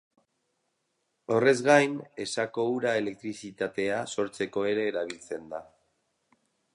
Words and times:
Horrez 1.35 1.53
gain, 1.67 1.93
Esako 2.25 2.65
ura 2.77 2.95
elektrizitatea 3.01 3.99
sortzeko 4.15 4.65
ere 4.73 4.87
erabiltzen 4.95 5.45
da. 5.53 5.61